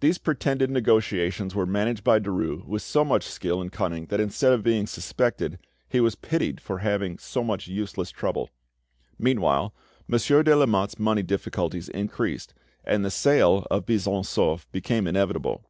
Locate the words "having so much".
6.80-7.66